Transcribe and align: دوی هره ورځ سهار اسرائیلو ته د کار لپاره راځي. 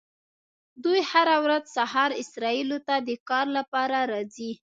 دوی 0.83 1.01
هره 1.11 1.35
ورځ 1.43 1.63
سهار 1.77 2.11
اسرائیلو 2.23 2.77
ته 2.87 2.95
د 3.07 3.09
کار 3.29 3.45
لپاره 3.57 3.97
راځي. 4.11 4.51